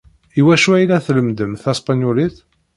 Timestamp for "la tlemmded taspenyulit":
0.89-2.35